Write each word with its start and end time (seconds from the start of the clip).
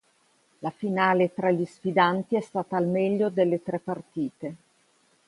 La 0.61 0.71
finale 0.71 1.31
tra 1.31 1.51
gli 1.51 1.63
sfidanti 1.63 2.35
è 2.35 2.41
stata 2.41 2.75
al 2.75 2.87
meglio 2.87 3.29
delle 3.29 3.61
tre 3.61 3.77
partite. 3.77 4.55